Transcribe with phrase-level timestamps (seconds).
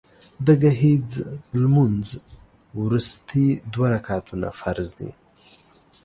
[0.45, 1.09] د ګهیځ
[1.61, 2.07] لمونځ
[2.81, 5.11] وروستي دوه رکعتونه فرض دي